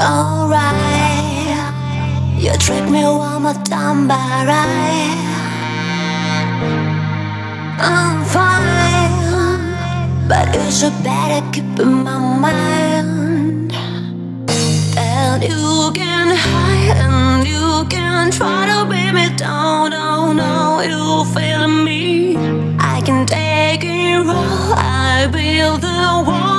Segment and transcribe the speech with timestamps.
[0.00, 1.72] alright.
[2.42, 4.10] You treat me warm, but I'm.
[7.82, 9.68] I'm fine,
[10.28, 13.50] but you should better keep in my mind
[15.42, 16.36] you can
[16.96, 19.90] and you can try to beat me down.
[20.36, 22.36] No, you feel me.
[22.78, 24.74] I can take it all.
[24.76, 26.49] I build the wall.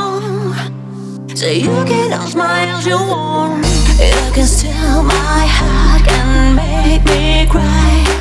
[1.34, 3.66] So you can all as you want.
[4.00, 8.21] You can steal my heart and make me cry.